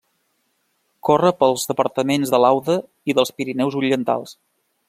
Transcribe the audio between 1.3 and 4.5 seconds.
pels departaments de l'Aude i dels Pirineus Orientals.